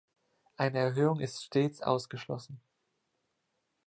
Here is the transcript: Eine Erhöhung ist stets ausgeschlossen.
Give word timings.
Eine 0.57 0.79
Erhöhung 0.79 1.19
ist 1.19 1.43
stets 1.43 1.79
ausgeschlossen. 1.83 2.59